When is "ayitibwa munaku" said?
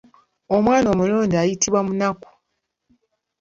1.41-2.29